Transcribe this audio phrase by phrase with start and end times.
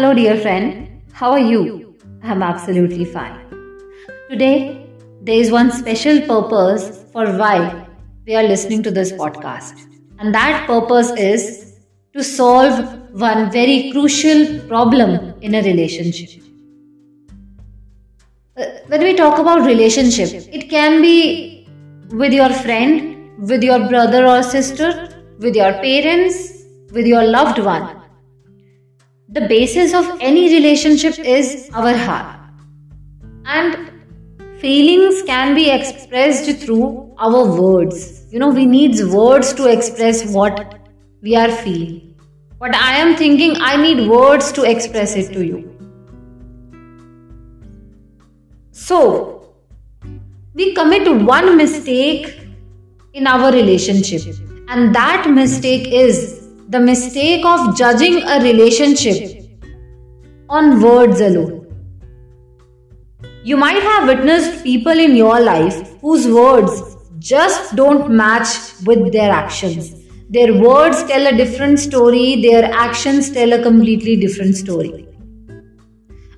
[0.00, 1.02] Hello, dear friend.
[1.12, 1.94] How are you?
[2.22, 3.38] I'm absolutely fine.
[4.30, 4.86] Today,
[5.20, 7.86] there is one special purpose for why
[8.26, 9.74] we are listening to this podcast.
[10.18, 11.74] And that purpose is
[12.14, 16.42] to solve one very crucial problem in a relationship.
[18.56, 21.68] Uh, when we talk about relationship, it can be
[22.12, 27.99] with your friend, with your brother or sister, with your parents, with your loved one
[29.32, 32.36] the basis of any relationship is our heart.
[33.44, 33.92] And
[34.58, 38.24] feelings can be expressed through our words.
[38.32, 40.80] You know, we need words to express what
[41.22, 42.16] we are feeling.
[42.58, 45.78] What I am thinking, I need words to express it to you.
[48.72, 49.54] So,
[50.54, 52.36] we commit one mistake
[53.12, 54.22] in our relationship,
[54.68, 56.39] and that mistake is
[56.72, 59.44] the mistake of judging a relationship
[60.48, 61.66] on words alone.
[63.42, 68.50] You might have witnessed people in your life whose words just don't match
[68.86, 69.96] with their actions.
[70.28, 75.08] Their words tell a different story, their actions tell a completely different story.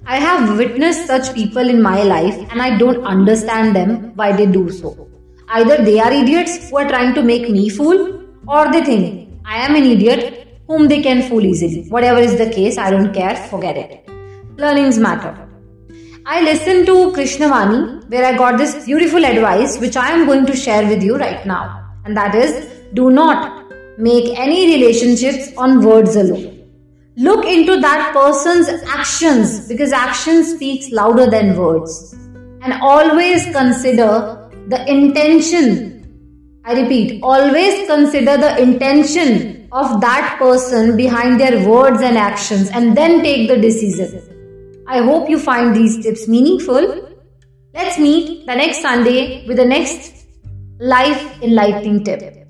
[0.06, 4.46] I have witnessed such people in my life and I don't understand them why they
[4.46, 5.10] do so.
[5.48, 9.64] Either they are idiots who are trying to make me fool or they think I
[9.66, 11.88] am an idiot whom they can fool easily.
[11.88, 14.08] Whatever is the case, I don't care, forget it.
[14.56, 15.48] Learnings matter.
[16.24, 20.56] I listened to Krishnavani where I got this beautiful advice which I am going to
[20.56, 21.92] share with you right now.
[22.04, 26.70] And that is do not make any relationships on words alone.
[27.16, 32.14] Look into that person's actions because action speaks louder than words.
[32.62, 36.01] And always consider the intention
[36.64, 42.96] I repeat, always consider the intention of that person behind their words and actions and
[42.96, 44.84] then take the decision.
[44.86, 47.08] I hope you find these tips meaningful.
[47.74, 50.26] Let's meet the next Sunday with the next
[50.78, 52.41] life enlightening tip.